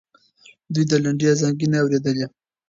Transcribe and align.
دوی 0.73 0.85
د 0.89 0.93
لنډۍ 1.03 1.25
ازانګې 1.33 1.67
نه 1.71 1.77
اورېدلې. 1.81 2.25